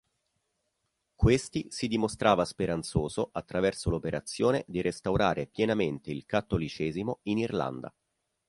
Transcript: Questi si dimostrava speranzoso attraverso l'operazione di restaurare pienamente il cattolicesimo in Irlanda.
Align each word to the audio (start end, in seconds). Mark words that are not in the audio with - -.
Questi 1.13 1.67
si 1.69 1.87
dimostrava 1.87 2.43
speranzoso 2.43 3.29
attraverso 3.33 3.91
l'operazione 3.91 4.65
di 4.67 4.81
restaurare 4.81 5.45
pienamente 5.45 6.09
il 6.09 6.25
cattolicesimo 6.25 7.19
in 7.27 7.37
Irlanda. 7.37 7.93